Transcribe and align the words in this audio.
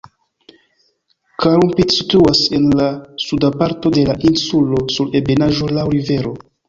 Calumpit 1.43 1.93
situas 1.97 2.41
en 2.59 2.65
la 2.79 2.87
suda 3.25 3.51
parto 3.59 3.93
de 3.99 4.07
la 4.09 4.17
insulo 4.31 4.81
sur 4.97 5.13
ebenaĵo 5.21 5.69
laŭ 5.77 5.85
rivero. 5.97 6.35